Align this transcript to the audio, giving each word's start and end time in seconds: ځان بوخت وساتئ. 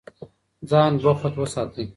ځان 0.69 0.91
بوخت 1.03 1.33
وساتئ. 1.39 1.85